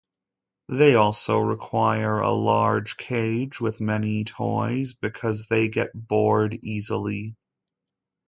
[0.67, 7.35] They also require a large cage with many toys because they get bored easily.